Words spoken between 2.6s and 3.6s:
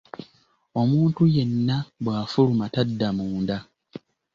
tadda munda.